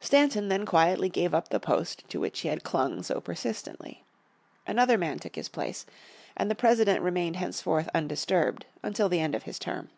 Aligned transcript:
Stanton 0.00 0.48
then 0.48 0.66
quietly 0.66 1.08
gave 1.08 1.32
up 1.32 1.50
the 1.50 1.60
post 1.60 2.02
to 2.08 2.18
which 2.18 2.40
he 2.40 2.48
had 2.48 2.64
clung 2.64 3.00
so 3.04 3.20
persistently. 3.20 4.02
Another 4.66 4.98
man 4.98 5.20
took 5.20 5.36
his 5.36 5.48
place, 5.48 5.86
and 6.36 6.50
the 6.50 6.56
President 6.56 7.00
remained 7.00 7.36
henceforth 7.36 7.88
undisturbed 7.94 8.66
until 8.82 9.08
the 9.08 9.20
end 9.20 9.36
of 9.36 9.44
his 9.44 9.56
term. 9.60 9.90